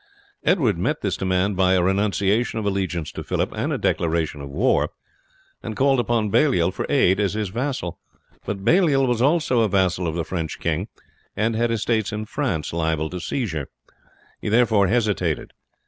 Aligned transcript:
Edward 0.43 0.79
met 0.79 1.01
this 1.01 1.15
demand 1.15 1.55
by 1.55 1.73
a 1.73 1.83
renunciation 1.83 2.57
of 2.57 2.65
allegiance 2.65 3.11
to 3.11 3.21
Phillip 3.23 3.51
and 3.51 3.71
a 3.71 3.77
declaration 3.77 4.41
of 4.41 4.49
war, 4.49 4.89
and 5.61 5.75
called 5.77 5.99
upon 5.99 6.31
Baliol 6.31 6.71
for 6.71 6.87
aid 6.89 7.19
as 7.19 7.35
his 7.35 7.49
vassal; 7.49 7.99
but 8.43 8.65
Baliol 8.65 9.05
was 9.05 9.21
also 9.21 9.59
a 9.59 9.69
vassal 9.69 10.07
of 10.07 10.15
the 10.15 10.25
French 10.25 10.59
king, 10.59 10.87
and 11.35 11.55
had 11.55 11.69
estates 11.69 12.11
in 12.11 12.25
France 12.25 12.73
liable 12.73 13.11
to 13.11 13.19
seizure. 13.19 13.67
He 14.41 14.49
therefore 14.49 14.87
hesitated. 14.87 15.53